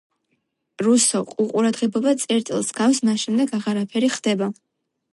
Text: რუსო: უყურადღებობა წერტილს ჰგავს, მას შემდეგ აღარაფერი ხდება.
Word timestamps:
რუსო: 0.87 1.21
უყურადღებობა 1.43 2.15
წერტილს 2.23 2.73
ჰგავს, 2.75 3.05
მას 3.11 3.23
შემდეგ 3.27 3.57
აღარაფერი 3.63 4.15
ხდება. 4.19 4.53